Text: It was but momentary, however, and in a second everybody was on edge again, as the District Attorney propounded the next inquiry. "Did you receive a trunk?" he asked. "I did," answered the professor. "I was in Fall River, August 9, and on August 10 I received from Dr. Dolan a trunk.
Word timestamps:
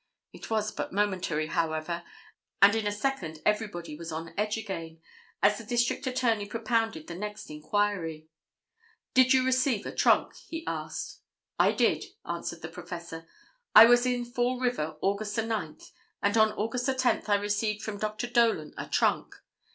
It 0.33 0.49
was 0.49 0.71
but 0.71 0.91
momentary, 0.91 1.45
however, 1.45 2.01
and 2.59 2.75
in 2.75 2.87
a 2.87 2.91
second 2.91 3.39
everybody 3.45 3.95
was 3.95 4.11
on 4.11 4.33
edge 4.35 4.57
again, 4.57 4.99
as 5.43 5.59
the 5.59 5.63
District 5.63 6.07
Attorney 6.07 6.47
propounded 6.47 7.05
the 7.05 7.13
next 7.13 7.51
inquiry. 7.51 8.27
"Did 9.13 9.31
you 9.31 9.45
receive 9.45 9.85
a 9.85 9.93
trunk?" 9.93 10.35
he 10.37 10.65
asked. 10.65 11.19
"I 11.59 11.71
did," 11.73 12.03
answered 12.25 12.63
the 12.63 12.67
professor. 12.67 13.27
"I 13.75 13.85
was 13.85 14.07
in 14.07 14.25
Fall 14.25 14.59
River, 14.59 14.97
August 15.01 15.37
9, 15.37 15.77
and 16.23 16.35
on 16.35 16.51
August 16.53 16.89
10 16.97 17.25
I 17.27 17.35
received 17.35 17.83
from 17.83 17.99
Dr. 17.99 18.25
Dolan 18.25 18.73
a 18.79 18.87
trunk. 18.87 19.35